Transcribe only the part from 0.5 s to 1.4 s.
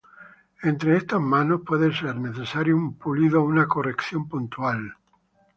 Entre estas